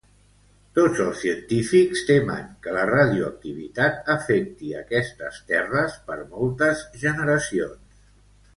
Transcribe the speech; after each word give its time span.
Tots 0.77 1.01
els 1.07 1.19
científics 1.23 2.01
temen 2.07 2.47
que 2.63 2.73
la 2.77 2.85
radioactivitat 2.91 4.09
afecti 4.15 4.73
aquestes 4.81 5.39
terres 5.53 5.99
per 6.09 6.19
moltes 6.33 6.83
generacions. 7.07 8.03